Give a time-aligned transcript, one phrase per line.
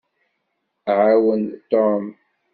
[0.99, 1.41] Ɛawen
[1.71, 2.03] Tom.